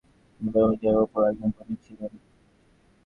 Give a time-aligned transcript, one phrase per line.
[0.31, 2.11] তিনি প্রমাণশাস্ত্রের ওপর একজন পণ্ডিত ছিলেন।